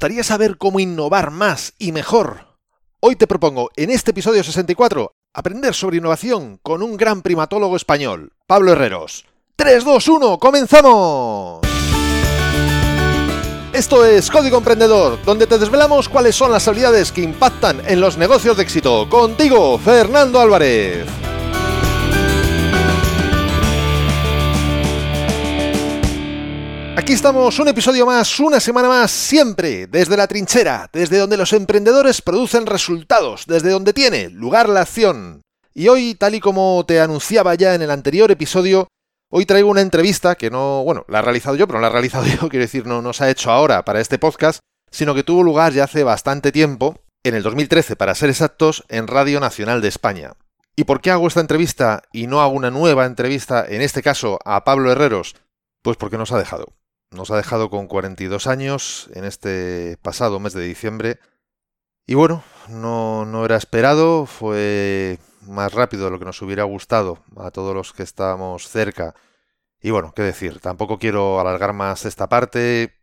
[0.00, 2.46] gustaría saber cómo innovar más y mejor?
[3.00, 8.32] Hoy te propongo, en este episodio 64, aprender sobre innovación con un gran primatólogo español,
[8.46, 9.26] Pablo Herreros.
[9.56, 11.60] 3, 2, 1, comenzamos.
[13.74, 18.16] Esto es Código Emprendedor, donde te desvelamos cuáles son las habilidades que impactan en los
[18.16, 19.06] negocios de éxito.
[19.10, 21.04] Contigo, Fernando Álvarez.
[27.00, 31.54] Aquí estamos, un episodio más, una semana más, siempre desde la trinchera, desde donde los
[31.54, 35.40] emprendedores producen resultados, desde donde tiene lugar la acción.
[35.72, 38.86] Y hoy, tal y como te anunciaba ya en el anterior episodio,
[39.30, 41.92] hoy traigo una entrevista que no, bueno, la he realizado yo, pero no la he
[41.92, 44.60] realizado yo, quiero decir, no, no se ha hecho ahora para este podcast,
[44.90, 49.06] sino que tuvo lugar ya hace bastante tiempo, en el 2013 para ser exactos, en
[49.06, 50.34] Radio Nacional de España.
[50.76, 54.38] ¿Y por qué hago esta entrevista y no hago una nueva entrevista, en este caso
[54.44, 55.34] a Pablo Herreros?
[55.80, 56.74] Pues porque nos ha dejado.
[57.10, 61.18] Nos ha dejado con 42 años en este pasado mes de diciembre.
[62.06, 67.18] Y bueno, no, no era esperado, fue más rápido de lo que nos hubiera gustado
[67.36, 69.14] a todos los que estábamos cerca.
[69.82, 72.94] Y bueno, qué decir, tampoco quiero alargar más esta parte.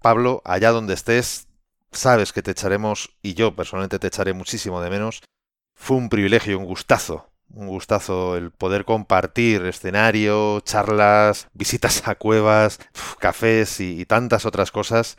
[0.00, 1.46] Pablo, allá donde estés,
[1.92, 5.22] sabes que te echaremos, y yo personalmente te echaré muchísimo de menos.
[5.74, 12.78] Fue un privilegio, un gustazo un gustazo el poder compartir escenario, charlas, visitas a cuevas,
[13.18, 15.16] cafés y, tantas otras cosas.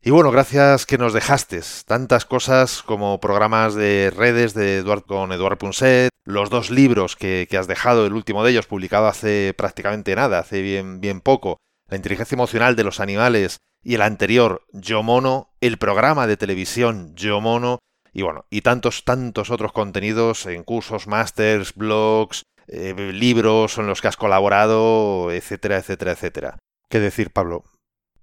[0.00, 5.32] Y bueno, gracias que nos dejaste tantas cosas como programas de redes de Eduard con
[5.32, 9.54] Eduard Punset, los dos libros que, que, has dejado, el último de ellos publicado hace
[9.56, 14.62] prácticamente nada, hace bien, bien poco, La inteligencia emocional de los animales y el anterior,
[14.72, 17.78] Yo Mono, el programa de televisión Yo Mono,
[18.12, 24.00] y bueno, y tantos, tantos otros contenidos en cursos, másters, blogs, eh, libros en los
[24.00, 26.58] que has colaborado, etcétera, etcétera, etcétera.
[26.88, 27.64] ¿Qué decir, Pablo?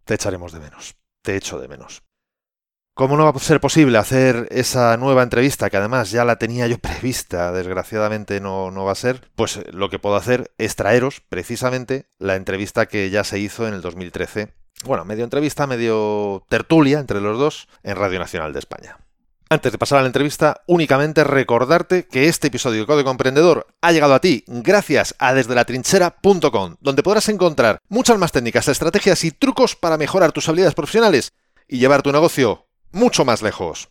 [0.06, 0.96] Te echaremos de menos.
[1.24, 2.04] Te echo de menos.
[2.96, 6.68] ¿Cómo no va a ser posible hacer esa nueva entrevista, que además ya la tenía
[6.68, 9.30] yo prevista, desgraciadamente no, no va a ser?
[9.36, 13.68] Pues eh, lo que puedo hacer es traeros precisamente la entrevista que ya se hizo
[13.68, 14.54] en el 2013.
[14.84, 18.98] Bueno, medio entrevista, medio tertulia entre los dos en Radio Nacional de España.
[19.52, 23.92] Antes de pasar a la entrevista, únicamente recordarte que este episodio de Código Emprendedor ha
[23.92, 29.76] llegado a ti gracias a desdelatrinchera.com, donde podrás encontrar muchas más técnicas, estrategias y trucos
[29.76, 31.34] para mejorar tus habilidades profesionales
[31.68, 33.90] y llevar tu negocio mucho más lejos.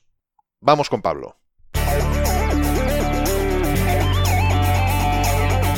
[0.61, 1.37] Vamos con Pablo.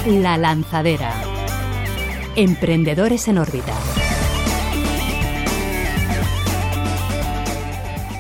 [0.05, 1.15] La lanzadera.
[2.37, 3.73] Emprendedores en órbita.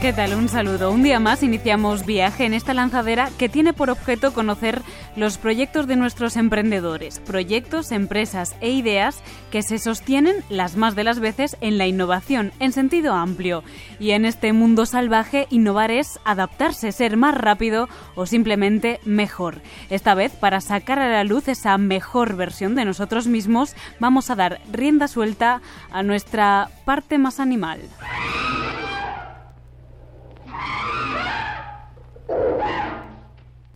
[0.00, 0.32] ¿Qué tal?
[0.32, 0.90] Un saludo.
[0.90, 4.80] Un día más iniciamos viaje en esta lanzadera que tiene por objeto conocer
[5.14, 11.04] los proyectos de nuestros emprendedores, proyectos, empresas e ideas que se sostienen las más de
[11.04, 13.62] las veces en la innovación en sentido amplio.
[13.98, 19.60] Y en este mundo salvaje, innovar es adaptarse, ser más rápido o simplemente mejor.
[19.90, 24.34] Esta vez, para sacar a la luz esa mejor versión de nosotros mismos, vamos a
[24.34, 25.60] dar rienda suelta
[25.92, 27.80] a nuestra parte más animal.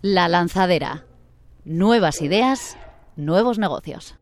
[0.02, 1.06] La lanzadera.
[1.64, 2.76] Nuevas ideas,
[3.16, 4.16] nuevos negocios.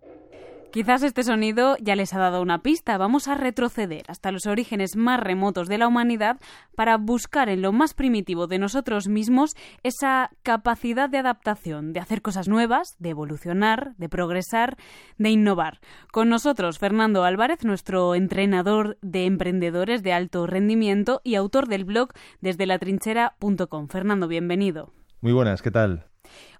[0.72, 2.97] Quizás este sonido ya les ha dado una pista.
[2.97, 6.41] Vamos a retroceder hasta los orígenes más remotos de la humanidad
[6.75, 12.22] para buscar en lo más primitivo de nosotros mismos esa capacidad de adaptación, de hacer
[12.22, 14.78] cosas nuevas, de evolucionar, de progresar,
[15.19, 15.81] de innovar.
[16.10, 22.15] Con nosotros Fernando Álvarez, nuestro entrenador de emprendedores de alto rendimiento y autor del blog
[22.41, 23.89] desde latrinchera.com.
[23.89, 24.91] Fernando, bienvenido.
[25.21, 26.06] Muy buenas, ¿qué tal?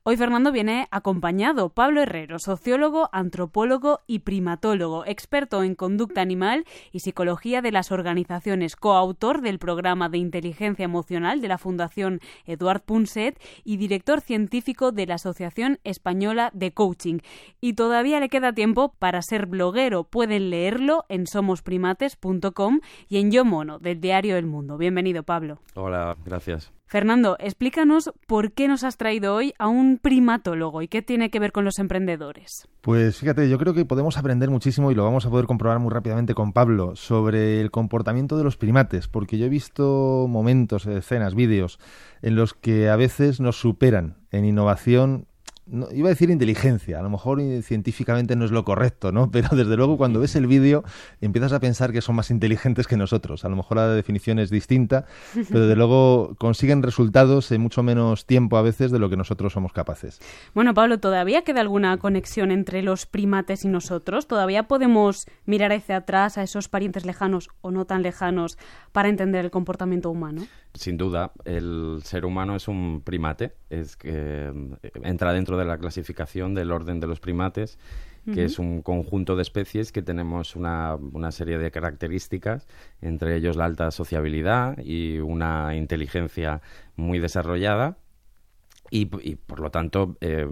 [0.04, 1.68] Hoy Fernando viene acompañado.
[1.68, 8.74] Pablo Herrero, sociólogo, antropólogo y primatólogo, experto en conducta animal y psicología de las organizaciones,
[8.74, 15.06] coautor del programa de inteligencia emocional de la Fundación Eduard Punset y director científico de
[15.06, 17.20] la Asociación Española de Coaching.
[17.60, 20.02] Y todavía le queda tiempo para ser bloguero.
[20.02, 24.78] Pueden leerlo en somosprimates.com y en Yo Mono, del diario El Mundo.
[24.78, 25.60] Bienvenido, Pablo.
[25.76, 26.72] Hola, gracias.
[26.93, 31.41] Fernando, explícanos por qué nos has traído hoy a un primatólogo y qué tiene que
[31.41, 32.69] ver con los emprendedores.
[32.83, 35.91] Pues fíjate, yo creo que podemos aprender muchísimo y lo vamos a poder comprobar muy
[35.91, 41.35] rápidamente con Pablo sobre el comportamiento de los primates, porque yo he visto momentos, escenas,
[41.35, 41.79] vídeos
[42.21, 45.29] en los que a veces nos superan en innovación
[45.72, 49.30] no, iba a decir inteligencia, a lo mejor científicamente no es lo correcto, ¿no?
[49.32, 50.84] Pero desde luego cuando ves el vídeo
[51.20, 53.44] empiezas a pensar que son más inteligentes que nosotros.
[53.44, 58.26] A lo mejor la definición es distinta, pero desde luego consiguen resultados en mucho menos
[58.26, 60.20] tiempo a veces de lo que nosotros somos capaces.
[60.54, 64.26] Bueno, Pablo, ¿todavía queda alguna conexión entre los primates y nosotros?
[64.26, 68.58] ¿Todavía podemos mirar hacia atrás a esos parientes lejanos o no tan lejanos
[68.92, 70.42] para entender el comportamiento humano?
[70.74, 75.76] Sin duda, el ser humano es un primate, es que eh, entra dentro de la
[75.76, 77.78] clasificación del orden de los primates,
[78.32, 82.69] que es un conjunto de especies que tenemos una, una, serie de características,
[83.00, 86.62] entre ellos la alta sociabilidad y una inteligencia
[86.94, 87.96] muy desarrollada.
[88.94, 90.47] Y, por lo tanto, eh,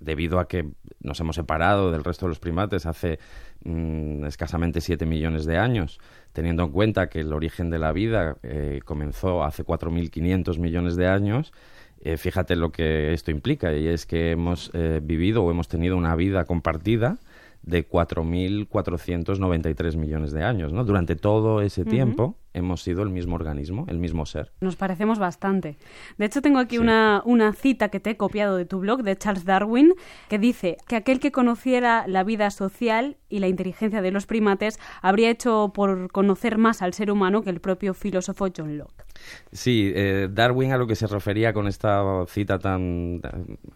[0.00, 3.20] debido a que nos hemos separado del resto de los primates hace
[3.62, 6.00] mm, escasamente 7 millones de años,
[6.32, 11.06] teniendo en cuenta que el origen de la vida eh, comenzó hace 4.500 millones de
[11.06, 11.52] años,
[12.00, 14.72] eh, fíjate lo que esto implica, y es que hemos
[15.02, 17.20] vivido o hemos tenido una vida compartida
[17.62, 20.72] de 4.493 millones de años.
[20.72, 20.82] ¿no?
[20.82, 24.52] Durante todo ese tiempo hemos sido el mismo organismo, el mismo ser.
[24.60, 25.76] Nos parecemos bastante.
[26.18, 29.16] De hecho, tengo aquí una, una cita que te he copiado de tu blog, de
[29.16, 29.94] Charles Darwin,
[30.28, 34.78] que dice que aquel que conociera la vida social y la inteligencia de los primates
[35.02, 39.07] habría hecho por conocer más al ser humano que el propio filósofo John Locke.
[39.52, 43.20] Sí, eh, Darwin a lo que se refería con esta cita tan...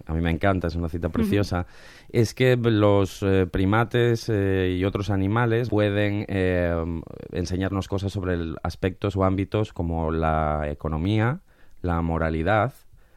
[0.07, 1.67] A mí me encanta, es una cita preciosa,
[2.11, 6.27] es que los eh, primates eh, y otros animales pueden
[7.33, 11.41] enseñarnos cosas sobre aspectos o ámbitos como la economía,
[11.81, 12.75] la moralidad,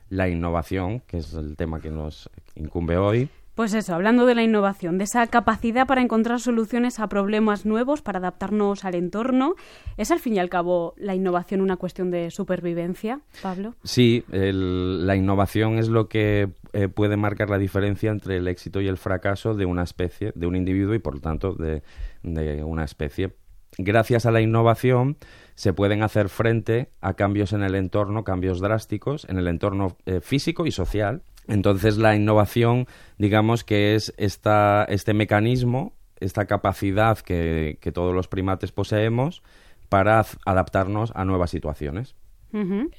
[0.10, 4.44] la innovación, que es el tema que nos incumbe hoy, pues eso, hablando de la
[4.44, 9.56] innovación, de esa capacidad para encontrar soluciones a problemas nuevos, para adaptarnos al entorno,
[9.96, 13.74] ¿es al fin y al cabo la innovación una cuestión de supervivencia, Pablo?
[13.84, 18.90] Sí, la innovación es lo que eh, puede marcar la diferencia entre el éxito y
[18.90, 21.82] el fracaso de una especie, de un individuo y por lo tanto de,
[22.24, 23.36] una especie.
[23.78, 25.18] Gracias a la innovación
[25.54, 30.20] se pueden hacer frente a cambios en el entorno, cambios drásticos en el entorno eh,
[30.20, 32.88] físico y social entonces la innovación,
[33.18, 39.44] digamos que es esta, este mecanismo, esta capacidad que, todos los primates poseemos
[39.90, 42.16] para adaptarnos a nuevas situaciones.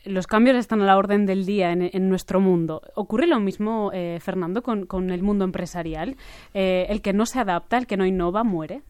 [0.04, 2.82] Los cambios están a la orden del día en, nuestro mundo.
[2.94, 6.16] ¿Ocurre lo mismo, eh, Fernando, con, el mundo empresarial?
[6.52, 8.82] Eh, ¿El que no se adapta, el que no innova, muere?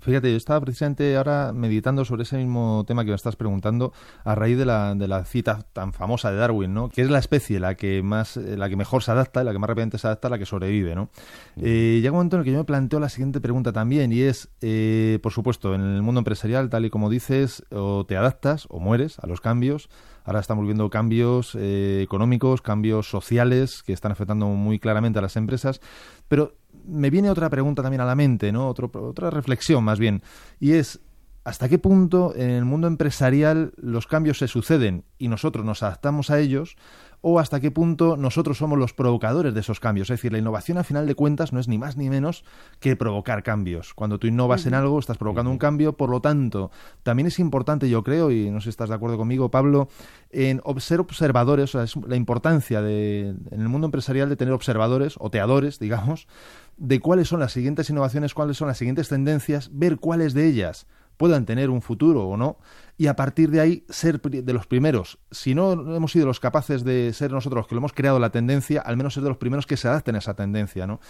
[0.00, 3.92] Fíjate, yo estaba precisamente ahora meditando sobre ese mismo tema que me estás preguntando
[4.24, 6.88] a raíz de la, de la cita tan famosa de Darwin, ¿no?
[6.88, 9.58] Que es la especie la que más, eh, la que mejor se adapta, la que
[9.58, 11.10] más rápidamente se adapta, la que sobrevive, ¿no?
[11.56, 14.20] Eh, llega un momento en el que yo me planteo la siguiente pregunta también y
[14.20, 18.66] es, eh, por supuesto, en el mundo empresarial, tal y como dices, o te adaptas
[18.70, 19.88] o mueres a los cambios.
[20.24, 25.80] Ahora estamos viendo cambios económicos, cambios sociales que están afectando muy claramente a las empresas,
[26.28, 26.54] pero
[26.86, 28.68] me viene otra pregunta también a la mente, ¿no?
[28.68, 30.22] otra reflexión más bien,
[30.60, 31.00] y es
[31.44, 36.28] hasta qué punto en el mundo empresarial los cambios se suceden y nosotros nos adaptamos
[36.28, 36.76] a ellos
[37.20, 40.10] o hasta qué punto nosotros somos los provocadores de esos cambios.
[40.10, 42.44] Es decir, la innovación a final de cuentas no es ni más ni menos
[42.80, 43.94] que provocar cambios.
[43.94, 46.70] Cuando tú innovas en algo, estás provocando un cambio, por lo tanto,
[47.02, 49.88] también es importante, yo creo, y no sé si estás de acuerdo conmigo, Pablo,
[50.30, 54.54] en ser observadores, o sea, es la importancia de, en el mundo empresarial de tener
[54.54, 56.28] observadores, o teadores, digamos,
[56.76, 60.86] de cuáles son las siguientes innovaciones, cuáles son las siguientes tendencias, ver cuáles de ellas
[61.18, 62.56] puedan tener un futuro o no,
[62.96, 65.18] y a partir de ahí ser de los primeros.
[65.30, 68.30] Si no hemos sido los capaces de ser nosotros los que lo hemos creado la
[68.30, 70.86] tendencia, al menos ser de los primeros que se adapten a esa tendencia.
[70.86, 71.00] ¿no?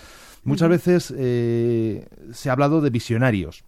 [0.42, 3.64] Muchas veces eh, se ha hablado de visionarios.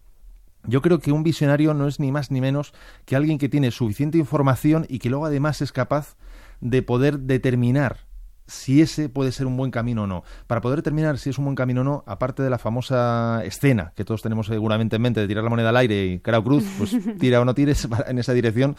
[0.65, 2.75] Yo creo que un visionario no es ni más ni menos
[3.07, 6.17] que alguien que tiene suficiente información y que luego además es capaz
[6.61, 8.10] de poder determinar
[8.51, 10.25] si ese puede ser un buen camino o no.
[10.47, 13.93] Para poder determinar si es un buen camino o no, aparte de la famosa escena
[13.95, 16.65] que todos tenemos seguramente en mente de tirar la moneda al aire y cara cruz,
[16.77, 18.77] pues tira o no tires en esa dirección,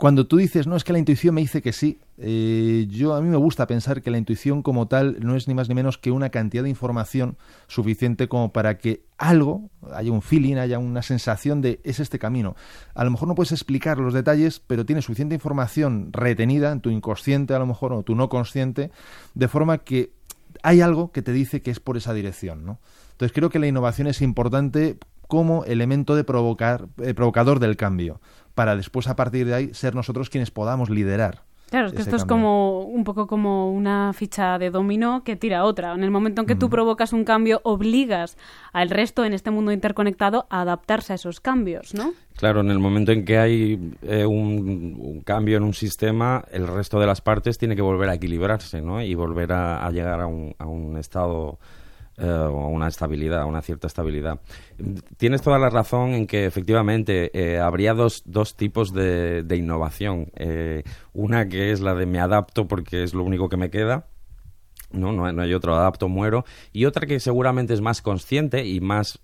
[0.00, 3.20] cuando tú dices, no, es que la intuición me dice que sí, eh, yo a
[3.20, 5.98] mí me gusta pensar que la intuición como tal no es ni más ni menos
[5.98, 11.02] que una cantidad de información suficiente como para que algo, haya un feeling, haya una
[11.02, 12.56] sensación de es este camino.
[12.94, 16.88] A lo mejor no puedes explicar los detalles, pero tienes suficiente información retenida en tu
[16.88, 18.90] inconsciente a lo mejor o tu no consciente,
[19.34, 20.14] de forma que
[20.62, 22.78] hay algo que te dice que es por esa dirección, ¿no?
[23.12, 24.96] Entonces creo que la innovación es importante
[25.30, 28.20] como elemento de provocar, eh, provocador del cambio
[28.54, 32.16] para después a partir de ahí ser nosotros quienes podamos liderar Claro, es que esto
[32.16, 35.94] es como un poco como una ficha de dominó que tira otra.
[35.94, 38.36] En el momento en que tú provocas un cambio, obligas
[38.72, 42.12] al resto en este mundo interconectado a adaptarse a esos cambios, ¿no?
[42.36, 46.98] Claro, en el momento en que hay eh, un, cambio en un sistema, el resto
[46.98, 49.00] de las partes tiene que volver a equilibrarse, ¿no?
[49.00, 51.60] Y volver a, llegar a un, a un estado
[52.26, 54.40] o una estabilidad, una cierta estabilidad.
[55.16, 60.30] Tienes toda la razón en que efectivamente eh, habría dos, dos tipos de, innovación.
[60.36, 64.06] Eh, una que es la de me adapto porque es lo único que me queda.
[64.92, 66.44] No, no, hay otro, adapto, muero.
[66.72, 69.20] Y otra que seguramente es más consciente y más,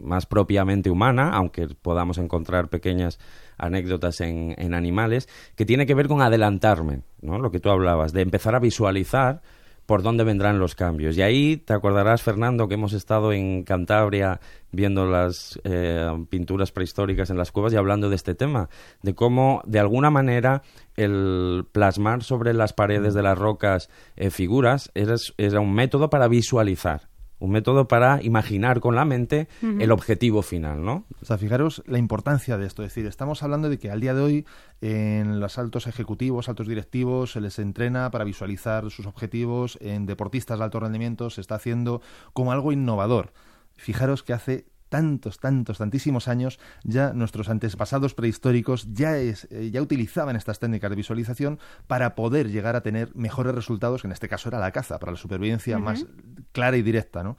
[0.00, 3.18] más propiamente humana, aunque podamos encontrar pequeñas
[3.58, 7.38] anécdotas en, en animales, que tiene que ver con adelantarme, ¿no?
[7.38, 9.42] Lo que tú hablabas, de empezar a visualizar
[9.86, 11.16] por dónde vendrán los cambios.
[11.16, 14.40] Y ahí te acordarás, Fernando, que hemos estado en Cantabria
[14.72, 18.68] viendo las eh, pinturas prehistóricas en las cuevas y hablando de este tema,
[19.02, 20.62] de cómo de alguna manera
[20.96, 27.08] el plasmar sobre las paredes de las rocas eh, figuras era un método para visualizar
[27.38, 31.04] un método para imaginar con la mente el objetivo final, ¿no?
[31.20, 32.82] O sea, fijaros la importancia de esto.
[32.82, 34.46] Es decir, estamos hablando de que al día de hoy
[34.80, 39.78] en los altos ejecutivos, altos directivos, se les entrena para visualizar sus objetivos.
[39.80, 42.00] En deportistas de alto rendimiento se está haciendo
[42.32, 43.32] como algo innovador.
[43.76, 44.66] Fijaros que hace
[44.96, 50.88] tantos, tantos, tantísimos años, ya nuestros antepasados prehistóricos ya, es, eh, ya utilizaban estas técnicas
[50.88, 54.72] de visualización para poder llegar a tener mejores resultados, que en este caso era la
[54.72, 56.06] caza, para la supervivencia más
[56.52, 57.36] clara y directa, ¿no?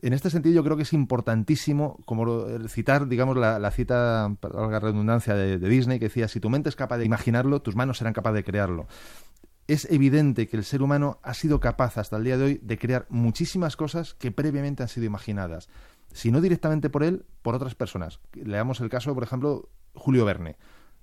[0.00, 4.78] En este sentido, yo creo que es importantísimo como citar, digamos, la, cita, para la
[4.78, 7.98] redundancia, de, de, Disney, que decía, si tu mente es capaz de imaginarlo, tus manos
[7.98, 8.86] serán capaces de crearlo.
[9.66, 12.78] Es evidente que el ser humano ha sido capaz hasta el día de hoy de
[12.78, 15.68] crear muchísimas cosas que previamente han sido imaginadas
[16.12, 18.20] si no directamente por él, por otras personas.
[18.34, 20.56] Leamos el caso, por ejemplo, Julio Verne.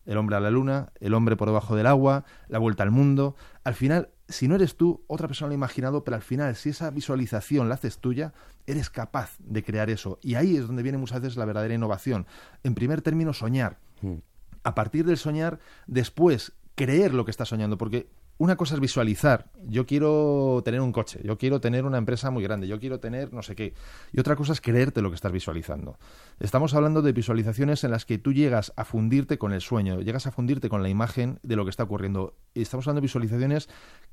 [0.06, 3.36] El hombre a la luna, el hombre por debajo del agua, la vuelta al mundo.
[3.63, 6.70] Al final, si no eres tú, otra persona lo ha imaginado, pero al final, si
[6.70, 8.34] esa visualización la haces tuya,
[8.66, 10.18] eres capaz de crear eso.
[10.22, 12.25] Y ahí es donde viene muchas veces la verdadera innovación.
[12.63, 13.78] En primer término, soñar.
[14.01, 14.18] Hmm.
[14.63, 19.51] A partir del soñar, después creer lo que estás soñando, porque una cosa es visualizar,
[19.65, 23.34] yo quiero tener un coche, yo quiero tener una empresa muy grande, yo quiero tener
[23.34, 23.74] no sé qué,
[24.13, 26.00] y otra cosa es creerte lo que estás visualizando.
[26.39, 30.25] Estamos hablando de visualizaciones en las que tú llegas a fundirte con el sueño, llegas
[30.25, 32.38] a fundirte con la imagen de lo que está ocurriendo.
[32.55, 33.67] Estamos hablando de visualizaciones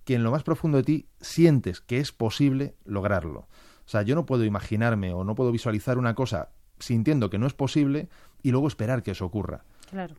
[0.04, 3.46] que en lo más profundo de ti sientes que es posible lograrlo.
[3.86, 7.46] O sea, yo no puedo imaginarme o no puedo visualizar una cosa sintiendo que no
[7.46, 8.08] es posible
[8.46, 9.64] y luego esperar que eso ocurra.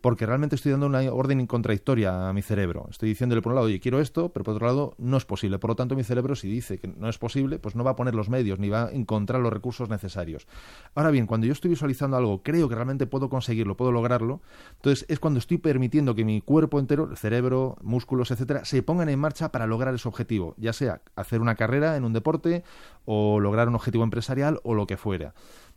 [0.01, 2.87] Porque realmente estoy dando una orden contradictoria a mi cerebro.
[2.89, 5.59] Estoy diciéndole por un lado, oye, quiero esto, pero por otro lado, no es posible.
[5.59, 7.95] Por lo tanto, mi cerebro, si dice que no es posible, pues no va a
[7.95, 10.45] poner los medios ni va a encontrar los recursos necesarios.
[10.93, 14.41] Ahora bien, cuando yo estoy visualizando algo, creo que realmente puedo conseguirlo, puedo lograrlo,
[14.73, 19.07] entonces es cuando estoy permitiendo que mi cuerpo entero, el cerebro, músculos, etcétera, se pongan
[19.07, 22.63] en marcha para lograr ese objetivo, ya sea hacer una carrera en un deporte
[23.05, 25.33] o lograr un objetivo empresarial o lo que fuera.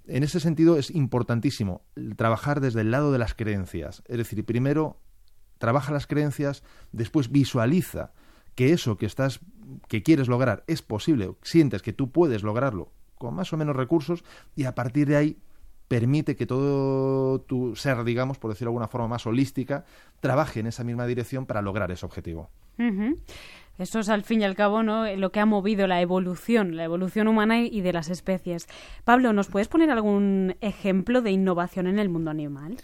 [0.06, 1.82] En ese sentido es importantísimo
[2.16, 4.02] trabajar desde el lado de las creencias.
[4.06, 5.00] Es decir, primero
[5.58, 8.12] trabaja las creencias, después visualiza
[8.54, 9.40] que eso que estás
[9.88, 14.24] que quieres lograr es posible, sientes que tú puedes lograrlo con más o menos recursos
[14.56, 15.38] y a partir de ahí
[15.86, 19.84] permite que todo tu ser, digamos, por decirlo de alguna forma más holística,
[20.20, 22.48] trabaje en esa misma dirección para lograr ese objetivo.
[23.80, 25.06] Eso es al fin y al cabo ¿no?
[25.16, 28.68] lo que ha movido la evolución, la evolución humana y de las especies.
[29.04, 32.76] Pablo, ¿nos puedes poner algún ejemplo de innovación en el mundo animal?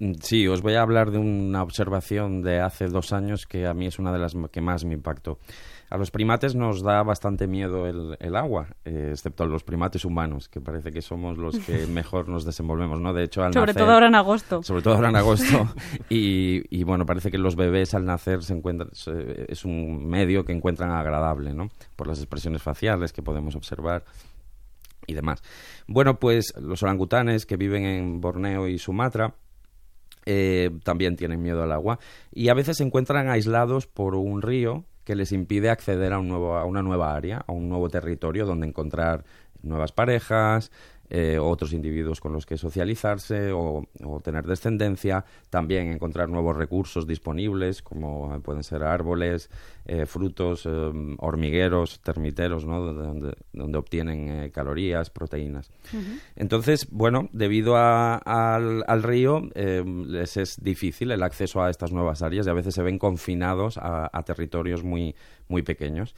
[0.00, 3.74] Mm, sí, os voy a hablar de una observación de hace dos años que a
[3.74, 5.38] mí es una de las que más me impactó.
[5.90, 10.48] A los primates nos da bastante miedo el, agua, eh, excepto a los primates humanos,
[10.48, 13.12] que parece que somos los que mejor nos desenvolvemos, ¿no?
[13.12, 14.62] De hecho, al Sobre todo ahora en agosto.
[14.62, 15.68] Sobre todo ahora en agosto.
[16.08, 20.92] y, bueno, parece que los bebés al nacer se encuentran, es un medio que encuentran
[20.92, 21.70] agradable, ¿no?
[21.96, 24.04] Por las expresiones faciales que podemos observar
[25.08, 25.42] y demás.
[25.88, 29.34] Bueno, pues los orangutanes que viven en Borneo y Sumatra
[30.24, 31.98] eh, también tienen miedo al agua
[32.30, 36.28] y a veces se encuentran aislados por un río que les impide acceder a, un
[36.28, 39.24] nuevo, a una nueva área, a un nuevo territorio donde encontrar
[39.60, 40.70] nuevas parejas,
[41.12, 43.84] eh, otros individuos con los que socializarse o,
[44.22, 49.50] tener descendencia, también encontrar nuevos recursos disponibles como pueden ser árboles,
[49.86, 52.92] eh, frutos, eh, hormigueros, termiteros, ¿no?
[52.92, 55.72] donde, donde obtienen calorías, proteínas.
[56.36, 62.50] Entonces, bueno, debido al, río les es difícil el acceso a estas nuevas áreas y
[62.50, 65.16] a veces se ven confinados a, a territorios muy,
[65.48, 66.14] muy pequeños.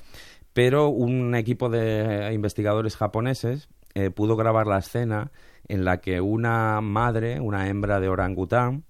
[0.53, 5.31] Pero un equipo de investigadores japoneses eh, pudo grabar la escena
[5.69, 8.85] en la que una madre, una hembra de orangután,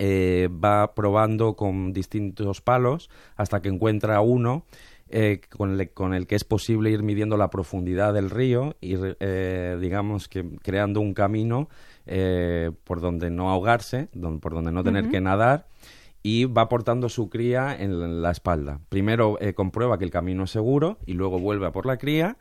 [0.00, 4.64] eh, va probando con distintos palos hasta que encuentra uno
[5.08, 5.80] eh, con,
[6.14, 11.00] el, que es posible ir midiendo la profundidad del río y, eh, digamos, que creando
[11.00, 11.68] un camino
[12.84, 14.08] por donde no ahogarse,
[14.40, 15.68] por donde no tener que nadar
[16.22, 18.80] y va portando su cría en la espalda.
[18.90, 22.36] Primero comprueba que el camino es seguro y luego vuelve a por la cría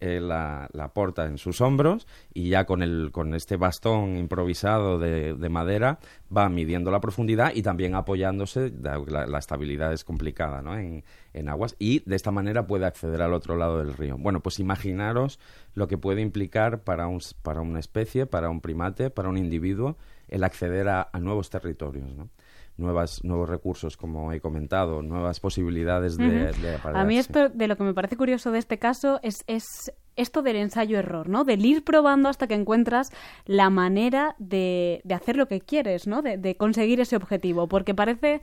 [0.00, 5.48] eh, la, porta en sus hombros y ya con, el, con este bastón improvisado de,
[5.48, 5.98] madera
[6.34, 10.76] va midiendo la profundidad y también apoyándose, la, estabilidad es complicada ¿no?
[10.76, 14.16] en, en, aguas, y de esta manera puede acceder al otro lado del río.
[14.18, 15.38] Bueno, pues imaginaros
[15.74, 19.96] lo que puede implicar para, un, para una especie, para un primate, para un individuo,
[20.28, 22.12] el acceder a, a nuevos territorios.
[22.14, 22.28] ¿no?
[22.76, 27.84] Nuevas, nuevos recursos, como he comentado, nuevas posibilidades de, A mí esto, de lo que
[27.84, 31.44] me parece curioso de este caso es, es esto del ensayo-error, ¿no?
[31.44, 33.12] Del ir probando hasta que encuentras
[33.46, 36.22] la manera de, de hacer lo que quieres, ¿no?
[36.22, 38.40] De, de conseguir ese objetivo, porque parece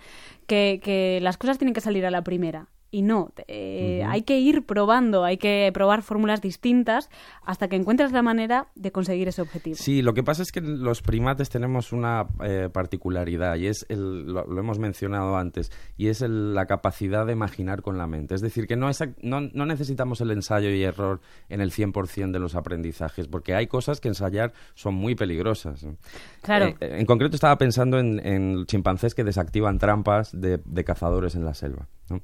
[0.47, 3.31] que, que las cosas tienen que salir a la primera y no.
[3.47, 7.09] Eh, hay que ir probando, hay que probar fórmulas distintas
[7.43, 9.77] hasta que encuentres la manera de conseguir ese objetivo.
[9.77, 14.25] Sí, lo que pasa es que los primates tenemos una eh, particularidad y es, el,
[14.25, 18.35] lo, hemos mencionado antes, y es la capacidad de imaginar con la mente.
[18.35, 18.89] Es decir, que no,
[19.21, 23.67] no, no, necesitamos el ensayo y error en el 100% de los aprendizajes, porque hay
[23.67, 25.85] cosas que ensayar son muy peligrosas.
[26.41, 26.75] Claro.
[26.81, 31.53] Eh, en concreto estaba pensando en, chimpancés que desactivan trampas de, de cazadores en la
[31.53, 31.87] selva.
[32.11, 32.21] ¿No?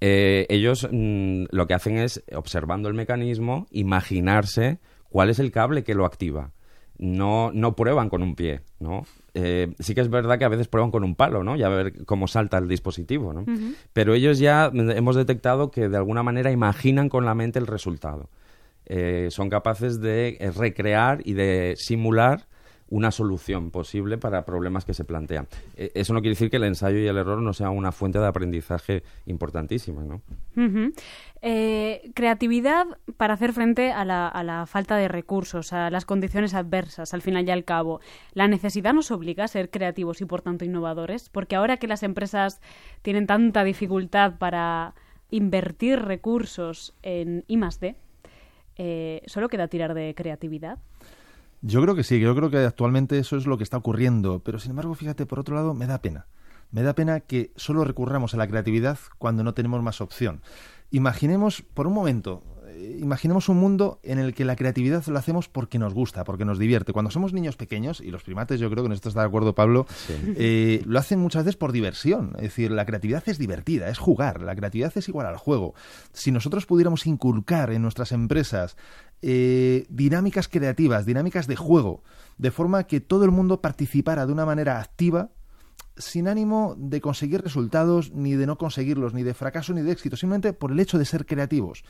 [0.00, 4.78] Eh, ellos mm, lo que hacen es, observando el mecanismo, imaginarse
[5.08, 6.52] cuál es el cable que lo activa.
[6.98, 9.04] No, no prueban con un pie, ¿no?
[9.32, 11.54] Eh, sí que es verdad que a veces prueban con un palo, ¿no?
[11.54, 13.44] Ya ver cómo salta el dispositivo, ¿no?
[13.92, 18.30] Pero ellos ya hemos detectado que de alguna manera imaginan con la mente el resultado.
[18.86, 22.48] Eh, son capaces de recrear y de simular
[22.90, 25.46] una solución posible para problemas que se plantean.
[25.76, 28.18] E, eso no quiere decir que el ensayo y el error no sean una fuente
[28.18, 30.22] de aprendizaje importantísima, ¿no?
[31.40, 36.54] Eh, creatividad para hacer frente a la, a la, falta de recursos, a las condiciones
[36.54, 38.00] adversas, al final y al cabo.
[38.32, 41.28] ¿La necesidad nos obliga a ser creativos y por tanto innovadores?
[41.28, 42.60] Porque ahora que las empresas
[43.02, 44.94] tienen tanta dificultad para
[45.30, 47.60] invertir recursos en I
[48.80, 50.78] eh, ¿solo queda tirar de creatividad?
[51.60, 54.58] Yo creo que sí, yo creo que actualmente eso es lo que está ocurriendo, pero
[54.58, 56.26] sin embargo, fíjate, por otro lado, me da pena.
[56.70, 60.42] Me da pena que solo recurramos a la creatividad cuando no tenemos más opción.
[60.90, 65.48] Imaginemos, por un momento, eh, imaginemos un mundo en el que la creatividad lo hacemos
[65.48, 66.92] porque nos gusta, porque nos divierte.
[66.92, 69.54] Cuando somos niños pequeños, y los primates, yo creo que en esto está de acuerdo
[69.54, 69.86] Pablo,
[70.36, 72.32] eh, lo hacen muchas veces por diversión.
[72.36, 75.74] Es decir, la creatividad es divertida, es jugar, la creatividad es igual al juego.
[76.12, 78.76] Si nosotros pudiéramos inculcar en nuestras empresas
[79.22, 82.02] eh, dinámicas creativas, dinámicas de juego,
[82.36, 85.30] de forma que todo el mundo participara de una manera activa,
[85.96, 90.16] sin ánimo de conseguir resultados, ni de no conseguirlos, ni de fracaso, ni de éxito,
[90.16, 91.82] simplemente por el hecho de ser creativos.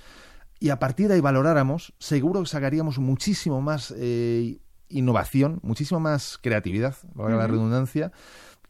[0.61, 6.39] Y a partir de ahí valoráramos, seguro que sacaríamos muchísimo más eh, innovación, muchísimo más
[6.39, 8.13] creatividad, valga la redundancia,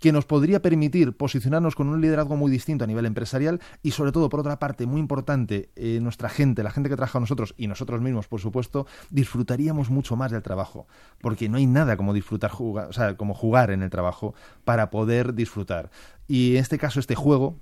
[0.01, 4.13] que nos podría permitir posicionarnos con un liderazgo muy distinto a nivel empresarial y sobre
[4.13, 7.55] todo, por otra parte, muy importante, eh, nuestra gente, la gente que trabaja con nosotros
[7.57, 10.87] y nosotros mismos, por supuesto, disfrutaríamos mucho más del trabajo,
[11.21, 14.35] porque no hay nada como disfrutar, jugar, o sea, como jugar en el trabajo
[14.65, 15.91] para poder disfrutar.
[16.29, 17.57] Y en este caso, este juego,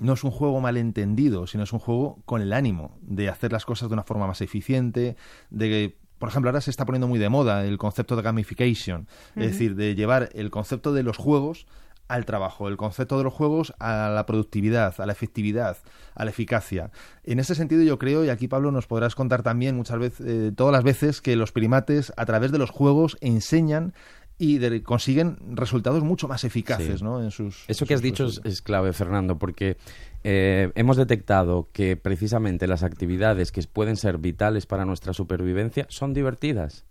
[0.00, 3.64] no es un juego malentendido, sino es un juego con el ánimo de hacer las
[3.64, 5.16] cosas de una forma más eficiente,
[5.50, 9.52] de por ejemplo, ahora se está poniendo muy de moda el concepto de gamification, es
[9.52, 11.66] decir, de llevar el concepto de los juegos
[12.08, 15.76] al trabajo, el concepto de los juegos a la productividad, a la efectividad,
[16.14, 16.90] a la eficacia.
[17.22, 20.52] En ese sentido yo creo, y aquí Pablo nos podrás contar también muchas veces, eh,
[20.56, 23.92] todas las veces que los primates a través de los juegos enseñan
[24.38, 27.20] y consiguen resultados mucho más eficaces ¿no?
[27.22, 27.64] en sus...
[27.66, 29.76] Eso que has dicho es, clave, Fernando, porque
[30.22, 36.14] eh, hemos detectado que precisamente las actividades que pueden ser vitales para nuestra supervivencia son
[36.14, 36.84] divertidas.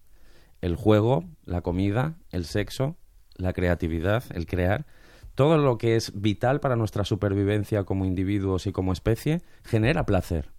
[0.62, 2.98] El juego, la comida, el sexo,
[3.38, 4.86] la creatividad, el crear,
[5.34, 10.57] todo lo que es vital para nuestra supervivencia como individuos y como especie genera placer.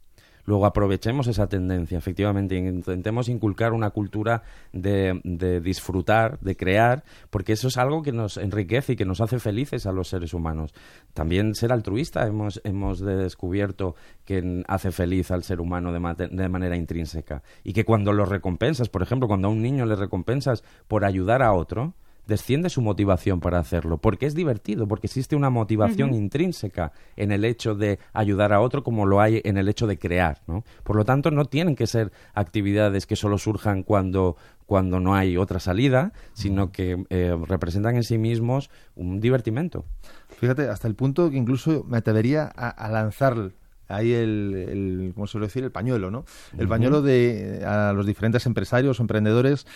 [0.48, 5.20] Luego aprovechemos esa tendencia, efectivamente, intentemos inculcar una cultura de,
[5.62, 9.84] disfrutar, de crear, porque eso es algo que nos enriquece y que nos hace felices
[9.84, 10.72] a los seres humanos.
[11.12, 16.78] También ser altruista hemos, hemos descubierto que hace feliz al ser humano de, de manera
[16.78, 21.04] intrínseca y que cuando lo recompensas, por ejemplo, cuando a un niño le recompensas por
[21.04, 21.92] ayudar a otro,
[22.28, 27.42] desciende su motivación para hacerlo, porque es divertido, porque existe una motivación intrínseca en el
[27.44, 30.62] hecho de ayudar a otro como lo hay en el hecho de crear, ¿no?
[30.84, 34.36] Por lo tanto, no tienen que ser actividades que solo surjan cuando
[34.66, 39.86] cuando no hay otra salida, sino que eh, representan en sí mismos un divertimento.
[40.28, 43.52] Fíjate, hasta el punto que incluso me atrevería a, lanzar
[43.88, 45.64] ahí el, el, ¿cómo se decir?
[45.64, 46.26] El pañuelo, ¿no?
[46.58, 49.66] El pañuelo de a los diferentes empresarios o emprendedores,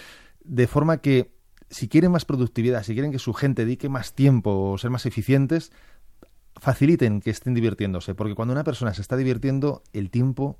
[0.44, 1.30] de forma que
[1.72, 5.06] si quieren más productividad, si quieren que su gente dedique más tiempo o ser más
[5.06, 5.72] eficientes,
[6.60, 10.58] faciliten que estén divirtiéndose, porque cuando una persona se está divirtiendo, el tiempo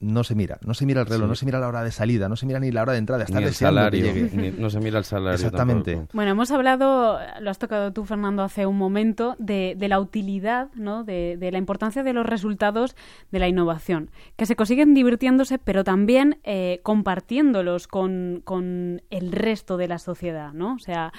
[0.00, 2.28] no se mira, no se mira el reloj, no se mira la hora de salida,
[2.28, 4.98] no se mira ni la hora de entrada, está ni el salario, no se mira
[4.98, 5.34] el salario.
[5.34, 6.06] Exactamente.
[6.12, 11.02] Bueno, hemos hablado, lo has tocado tú, Fernando, hace un momento, de, la utilidad, ¿no?
[11.02, 12.94] De, la importancia de los resultados
[13.32, 19.76] de la innovación, que se consiguen divirtiéndose, pero también eh, compartiéndolos con, con el resto
[19.76, 20.74] de la sociedad, ¿no?
[20.74, 21.12] O sea,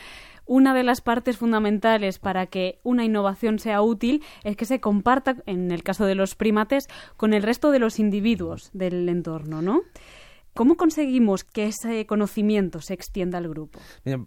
[0.50, 5.38] una de las partes fundamentales para que una innovación sea útil es que se comparta,
[5.46, 9.84] en el caso de los primates, con el resto de los individuos del entorno, ¿no?
[10.54, 13.80] ¿Cómo conseguimos que ese conocimiento se extienda al grupo?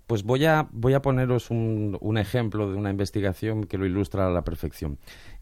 [0.07, 4.27] pues voy a, voy a poneros un, un, ejemplo de una investigación que lo ilustra
[4.27, 4.99] a la perfección.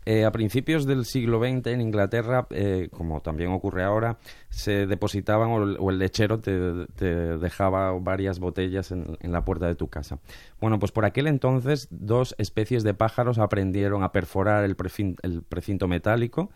[0.06, 5.50] Eh, a principios del siglo XX en Inglaterra, eh, como también ocurre ahora, se depositaban
[5.50, 6.52] o el, lechero te,
[7.36, 10.18] dejaba varias botellas en, la puerta de tu casa.
[10.58, 16.50] Bueno, pues por aquel entonces dos especies de pájaros aprendieron a perforar el precinto metálico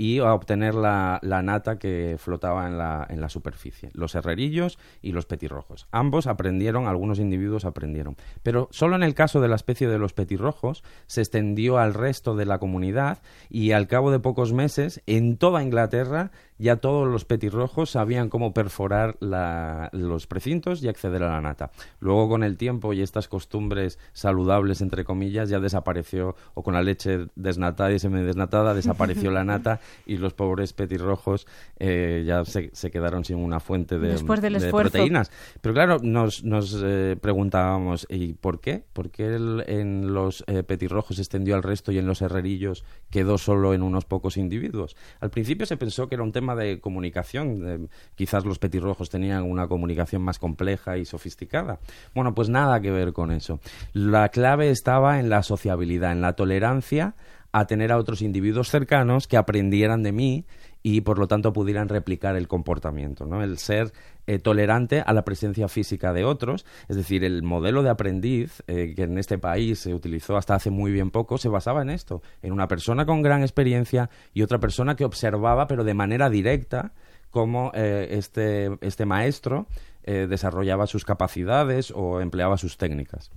[0.00, 3.90] y a obtener la, nata que flotaba en la, en la, superficie.
[3.92, 5.88] Los herrerillos y los petirrojos.
[5.90, 8.16] Ambos aprendieron, algunos individuos aprendieron.
[8.42, 12.34] Pero solo en el caso de la especie de los petirrojos se extendió al resto
[12.34, 13.18] de la comunidad
[13.50, 18.52] y al cabo de pocos meses en toda Inglaterra ya todos los petirrojos sabían cómo
[18.52, 21.70] perforar los precintos y acceder a la nata.
[22.00, 26.82] Luego con el tiempo y estas costumbres saludables, entre comillas, ya desapareció, o con la
[26.82, 31.46] leche desnatada y semidesnatada, desapareció la nata y los pobres petirrojos
[31.78, 34.22] eh, ya se, quedaron sin una fuente de,
[34.70, 35.30] proteínas.
[35.62, 38.84] Pero claro, nos, nos eh, preguntábamos, ¿y por qué?
[38.92, 39.34] ¿Por qué
[39.66, 43.82] en los eh, petirrojos se extendió al resto y en los herrerillos quedó solo en
[43.82, 44.96] unos pocos individuos?
[45.20, 47.88] Al principio se pensó que era un tema de comunicación.
[48.14, 51.78] quizás los petirrojos tenían una comunicación más compleja y sofisticada.
[52.14, 53.60] Bueno, pues nada que ver con eso.
[53.92, 57.14] La clave estaba en la sociabilidad, en la tolerancia
[57.52, 60.44] a tener a otros individuos cercanos que aprendieran de mí
[60.82, 63.42] y por lo tanto pudieran replicar el comportamiento, ¿no?
[63.42, 63.92] El ser
[64.26, 68.94] eh, tolerante a la presencia física de otros, es decir, el modelo de aprendiz eh,
[68.94, 72.22] que en este país se utilizó hasta hace muy bien poco se basaba en esto,
[72.42, 76.92] en una persona con gran experiencia y otra persona que observaba pero de manera directa
[77.30, 79.66] cómo eh, este, este maestro
[80.04, 83.30] desarrollaba sus capacidades o empleaba sus técnicas.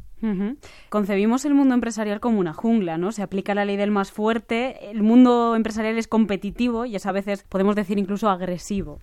[0.89, 3.11] Concebimos el mundo empresarial como una jungla, ¿no?
[3.11, 7.11] Se aplica la ley del más fuerte, el mundo empresarial es competitivo y es a
[7.11, 8.99] veces, podemos decir, incluso agresivo.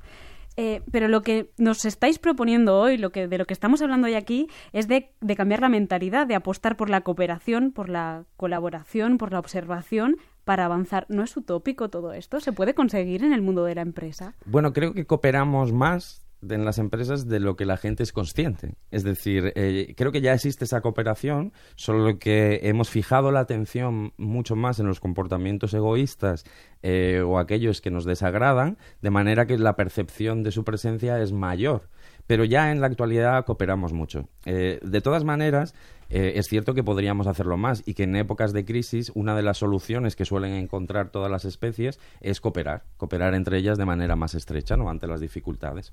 [0.57, 4.07] Eh, pero lo que nos estáis proponiendo hoy, lo que, de lo que estamos hablando
[4.07, 8.25] hoy aquí, es de, de, cambiar la mentalidad, de apostar por la cooperación, por la
[8.37, 11.07] colaboración, por la observación para avanzar.
[11.09, 12.41] ¿No es utópico todo esto?
[12.41, 14.35] ¿Se puede conseguir en el mundo de la empresa?
[14.45, 18.75] Bueno, creo que cooperamos más en las empresas de lo que la gente es consciente.
[18.91, 24.13] Es decir, eh, creo que ya existe esa cooperación, solo que hemos fijado la atención
[24.17, 26.45] mucho más en los comportamientos egoístas
[26.83, 31.33] eh, o aquellos que nos desagradan, de manera que la percepción de su presencia es
[31.33, 31.89] mayor.
[32.27, 34.29] Pero ya en la actualidad cooperamos mucho.
[34.47, 35.75] Eh, de todas maneras,
[36.11, 39.43] eh, es cierto que podríamos hacerlo más y que en épocas de crisis una de
[39.43, 44.17] las soluciones que suelen encontrar todas las especies es cooperar, cooperar entre ellas de manera
[44.17, 44.91] más estrecha, ¿no?
[44.91, 45.93] ante las dificultades.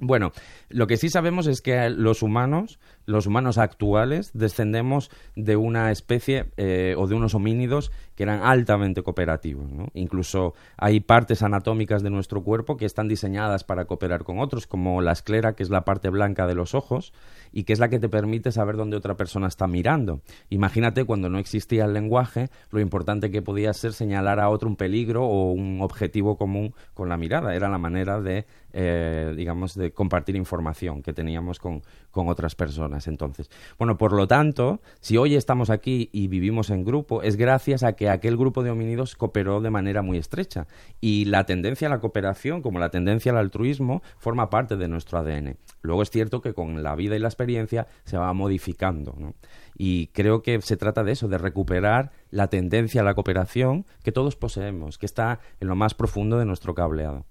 [0.00, 0.32] Bueno,
[0.68, 6.46] lo que sí sabemos es que los humanos, los humanos actuales, descendemos de una especie
[6.56, 9.66] eh, o de unos homínidos que eran altamente cooperativos.
[9.94, 15.00] Incluso hay partes anatómicas de nuestro cuerpo que están diseñadas para cooperar con otros, como
[15.02, 17.12] la esclera, que es la parte blanca de los ojos,
[17.52, 20.20] y que es la que te permite saber dónde otra persona está mirando.
[20.50, 24.76] Imagínate cuando no existía el lenguaje, lo importante que podía ser señalar a otro un
[24.76, 27.54] peligro o un objetivo común con la mirada.
[27.54, 28.46] Era la manera de
[28.78, 33.08] eh, digamos, de compartir información que teníamos con, con, otras personas.
[33.08, 37.82] Entonces, bueno, por lo tanto, si hoy estamos aquí y vivimos en grupo, es gracias
[37.82, 40.66] a que aquel grupo de homínidos cooperó de manera muy estrecha.
[41.00, 45.20] Y la tendencia a la cooperación, como la tendencia al altruismo, forma parte de nuestro
[45.20, 45.56] ADN.
[45.80, 49.14] Luego es cierto que con la vida y la experiencia se va modificando.
[49.18, 49.32] ¿no?
[49.78, 54.12] Y creo que se trata de eso, de recuperar la tendencia a la cooperación que
[54.12, 57.26] todos poseemos, que está en lo más profundo de nuestro cableado.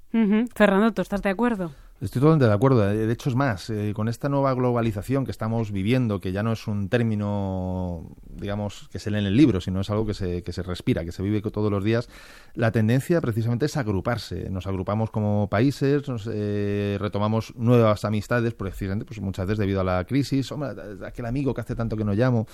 [0.54, 1.72] Fernando, ¿tú estás de acuerdo?
[2.02, 2.86] Estoy totalmente de acuerdo.
[2.86, 6.52] De hecho, es más, eh, con esta nueva globalización que estamos viviendo, que ya no
[6.52, 10.44] es un término, digamos, que se lee en el libro, sino es algo que se,
[10.44, 12.10] que se respira, que se vive todos los días,
[12.54, 14.50] la tendencia precisamente es agruparse.
[14.50, 19.86] Nos agrupamos como países, nos, eh, retomamos nuevas amistades, precisamente, pues muchas veces debido a
[19.86, 20.52] la crisis.
[20.52, 20.72] Hombre,
[21.08, 22.46] aquel amigo que hace tanto que no llamo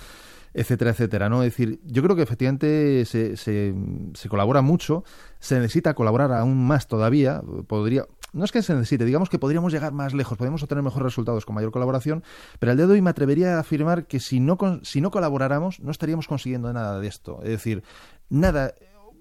[0.54, 1.42] etcétera, etcétera, ¿no?
[1.42, 5.02] Es decir, yo creo que efectivamente se, se colabora mucho,
[5.40, 9.72] se necesita colaborar aún más todavía, podría, no es que se necesite, digamos que podríamos
[9.72, 12.22] llegar más lejos, podemos obtener mejores resultados con mayor colaboración,
[12.58, 15.80] pero al día de hoy me atrevería a afirmar que si no, si no colaboráramos
[15.80, 17.40] no estaríamos consiguiendo nada de esto.
[17.42, 17.82] Es decir,
[18.28, 18.74] nada,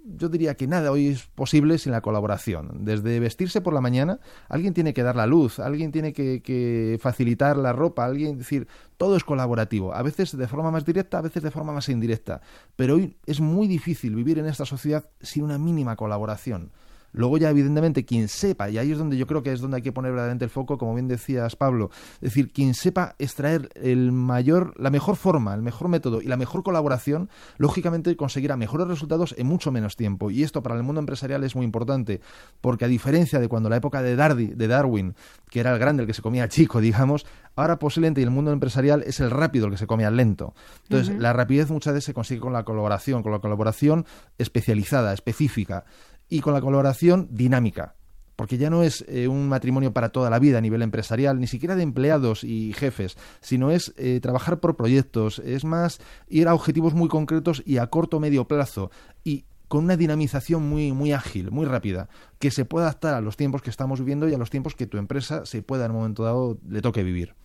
[0.04, 2.86] yo diría que nada hoy es posible sin la colaboración.
[2.86, 4.19] Desde vestirse por la mañana,
[4.50, 8.67] alguien tiene que dar la luz, alguien tiene que, que, facilitar la ropa, alguien, decir,
[8.97, 9.93] todo es colaborativo.
[9.93, 12.41] A veces de forma más directa, a veces de forma más indirecta.
[12.76, 16.71] Pero hoy es muy difícil vivir en esta sociedad sin una mínima colaboración.
[17.13, 19.84] Luego ya evidentemente quien sepa, y ahí es donde yo creo que es donde hay
[19.84, 24.12] que poner verdaderamente el foco, como bien decías Pablo, es decir, quien sepa extraer el
[24.12, 29.36] mayor, la mejor forma, el mejor método y la mejor colaboración, lógicamente conseguirá mejores resultados
[29.38, 30.32] en mucho menos tiempo.
[30.32, 32.21] Y esto para el mundo empresarial es muy importante,
[32.62, 35.15] porque a diferencia de cuando la época de, de Darwin,
[35.50, 38.52] que era el grande, el que se comía chico, digamos, ahora posiblemente y el mundo
[38.52, 40.54] empresarial es el rápido el que se comía lento.
[40.84, 44.06] Entonces, la rapidez muchas veces se consigue con la colaboración, con la colaboración
[44.38, 45.86] especializada, específica
[46.32, 47.94] y con la colaboración dinámica.
[48.38, 51.46] Porque ya no es eh, un matrimonio para toda la vida a nivel empresarial, ni
[51.46, 56.56] siquiera de empleados y jefes, sino es eh, trabajar por proyectos, es más ir a
[56.56, 58.89] objetivos muy concretos y a corto o medio plazo.
[59.24, 62.08] Y con una dinamización muy, muy ágil, muy rápida,
[62.39, 64.88] que se pueda adaptar a los tiempos que estamos viviendo y a los tiempos que
[64.88, 67.36] tu empresa se pueda en un momento dado le toque vivir.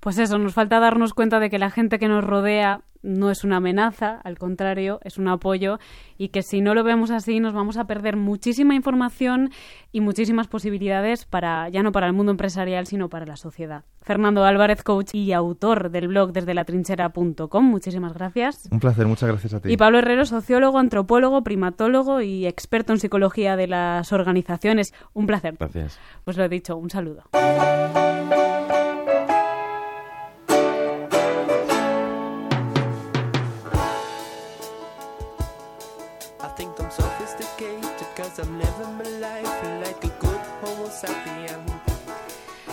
[0.00, 3.44] Pues eso, nos falta darnos cuenta de que la gente que nos rodea no es
[3.44, 5.78] una amenaza, al contrario, es un apoyo
[6.18, 9.50] y que si no lo vemos así nos vamos a perder muchísima información
[9.92, 13.84] y muchísimas posibilidades para ya no para el mundo empresarial, sino para la sociedad.
[14.02, 18.68] Fernando Álvarez, coach y autor del blog desde la trinchera.com, muchísimas gracias.
[18.70, 19.72] Un placer, muchas gracias a ti.
[19.72, 24.92] Y Pablo Herrero, sociólogo, antropólogo, primatólogo y experto en psicología de las organizaciones.
[25.12, 25.56] Un placer.
[25.58, 25.98] Gracias.
[26.24, 27.24] Pues lo he dicho, un saludo.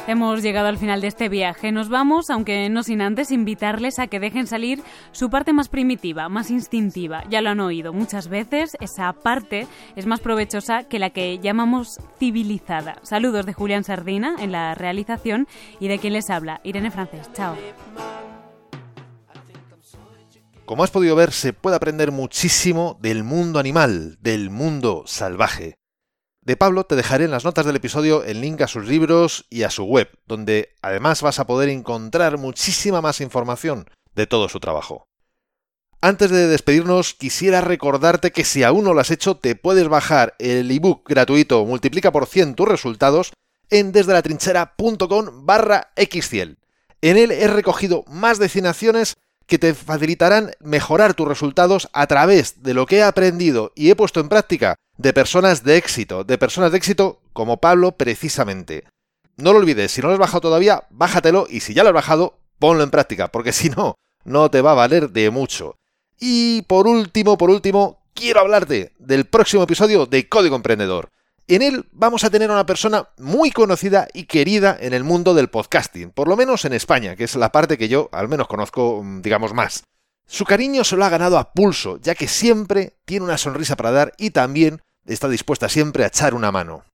[0.06, 1.71] Hemos llegado al final de este viaje.
[1.71, 6.28] Nos vamos, aunque no sin antes invitarles a que dejen salir su parte más primitiva,
[6.28, 7.23] más instintiva.
[7.30, 12.02] Ya lo han oído muchas veces, esa parte es más provechosa que la que llamamos
[12.19, 12.97] civilizada.
[13.04, 15.47] Saludos de Julián Sardina en la realización
[15.80, 17.30] y de quien les habla, Irene Francés.
[17.34, 17.56] Chao.
[20.65, 25.76] Como has podido ver, se puede aprender muchísimo del mundo animal, del mundo salvaje.
[26.41, 29.63] De Pablo te dejaré en las notas del episodio el link a sus libros y
[29.63, 34.62] a su web, donde además vas a poder encontrar muchísima más información de todo su
[34.62, 35.06] trabajo.
[35.99, 40.36] Antes de despedirnos, quisiera recordarte que si aún no lo has hecho, te puedes bajar
[40.39, 43.34] el ebook gratuito Multiplica por 100 tus resultados
[43.69, 44.73] en desde la
[45.34, 46.58] barra xciel.
[47.02, 49.17] En él he recogido más de 100 acciones
[49.53, 53.95] que te facilitarán mejorar tus resultados a través de lo que he aprendido y he
[53.95, 58.83] puesto en práctica de personas de éxito, de personas de éxito como Pablo precisamente.
[59.37, 61.93] No lo olvides, si no lo has bajado todavía, bájatelo y si ya lo has
[61.93, 63.93] bajado, ponlo en práctica, porque si no,
[64.25, 65.75] no te va a valer de mucho.
[66.19, 71.09] Y por último, por último, quiero hablarte del próximo episodio de Código Emprendedor.
[71.47, 75.34] En él vamos a tener a una persona muy conocida y querida en el mundo
[75.34, 78.47] del podcasting, por lo menos en España, que es la parte que yo al menos
[78.47, 79.84] conozco, mm, digamos, más.
[80.25, 83.91] Su cariño se lo ha ganado a pulso, ya que siempre tiene una sonrisa para
[83.91, 86.86] dar y también está dispuesta siempre a echar una mano.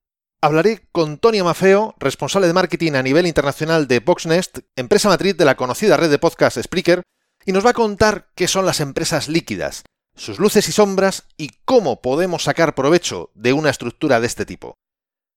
[0.42, 5.44] Hablaré con Tony Mafeo, responsable de marketing a nivel internacional de Boxnest, empresa matriz de
[5.44, 7.02] la conocida red de podcast Spreaker,
[7.44, 9.84] y nos va a contar qué son las empresas líquidas,
[10.16, 14.74] sus luces y sombras y cómo podemos sacar provecho de una estructura de este tipo.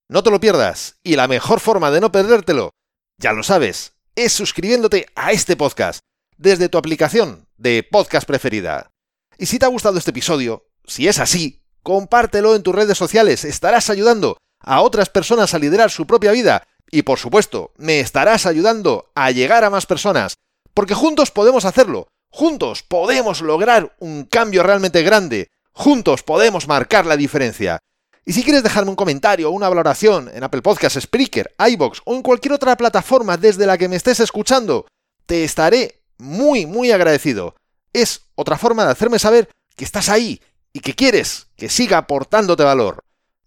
[0.09, 2.71] No te lo pierdas, y la mejor forma de no perdértelo,
[3.17, 5.99] ya lo sabes, es suscribiéndote a este podcast
[6.37, 8.91] desde tu aplicación de podcast preferida.
[9.37, 13.45] Y si te ha gustado este episodio, si es así, compártelo en tus redes sociales,
[13.45, 18.45] estarás ayudando a otras personas a liderar su propia vida y por supuesto, me estarás
[18.45, 20.35] ayudando a llegar a más personas,
[20.75, 27.15] porque juntos podemos hacerlo, juntos podemos lograr un cambio realmente grande, juntos podemos marcar la
[27.15, 27.77] diferencia.
[28.25, 32.15] Y si quieres dejarme un comentario o una valoración en Apple Podcasts, Spreaker, iBox o
[32.15, 34.87] en cualquier otra plataforma desde la que me estés escuchando,
[35.27, 37.55] te estaré muy, muy agradecido.
[37.93, 40.41] Es otra forma de hacerme saber que estás ahí
[40.73, 43.03] y que quieres que siga aportándote valor.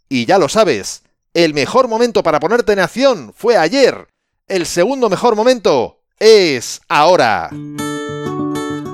[0.09, 1.03] Y ya lo sabes,
[1.35, 4.07] el mejor momento para ponerte en acción fue ayer.
[4.47, 7.51] El segundo mejor momento es ahora.